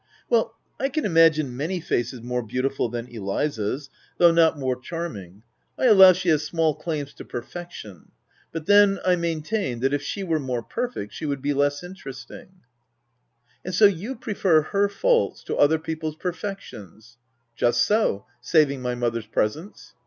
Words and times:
"Well, 0.31 0.55
I 0.79 0.89
can 0.89 1.05
imagine 1.05 1.55
many 1.55 1.79
faces 1.79 2.23
more 2.23 2.41
beau 2.41 2.63
tiful 2.63 2.89
than 2.89 3.07
Eliza's, 3.07 3.91
though 4.17 4.31
not 4.31 4.57
more 4.57 4.75
charming. 4.75 5.43
I 5.77 5.85
allow 5.85 6.11
she 6.13 6.29
has 6.29 6.43
small 6.43 6.73
claims 6.73 7.13
to 7.13 7.23
perfection; 7.23 8.11
but 8.51 8.65
then, 8.65 8.97
I 9.05 9.15
maintain 9.15 9.79
that, 9.81 9.93
if 9.93 10.01
she 10.01 10.23
were 10.23 10.39
more 10.39 10.63
perfect, 10.63 11.13
she 11.13 11.27
would 11.27 11.39
be 11.43 11.53
less 11.53 11.83
interesting." 11.83 12.35
18 12.35 12.41
THE 12.41 12.47
TENANT" 12.47 12.61
And 13.65 13.75
so 13.75 13.85
you 13.85 14.15
prefer 14.15 14.61
her 14.63 14.89
faults 14.89 15.43
to 15.43 15.55
other 15.57 15.77
peo 15.77 15.97
ple's 15.99 16.15
perfections?" 16.15 17.17
u 17.55 17.59
Just 17.59 17.85
so— 17.85 18.25
saving 18.51 18.81
my 18.81 18.95
mother's 18.95 19.27
presence." 19.27 19.93